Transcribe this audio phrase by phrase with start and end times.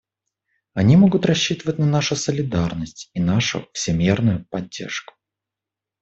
[0.73, 5.13] Они могут рассчитывать на нашу солидарность и нашу всемерную поддержку.